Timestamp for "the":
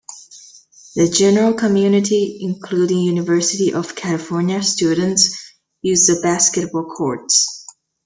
0.95-1.09, 6.07-6.19